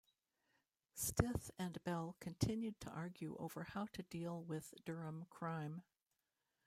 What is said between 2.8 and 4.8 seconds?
argue over how to deal with